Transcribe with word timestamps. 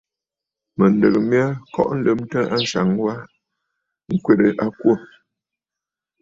Mɨ̀ndɨgə 0.77 1.19
mya 1.29 1.43
kɔʼɔ 1.73 1.93
lɨmtə 2.03 2.39
ànsaŋ 2.55 2.87
wa 3.05 3.13
ŋkwerə 4.13 4.47
a 4.63 4.65
kwô. 4.79 4.93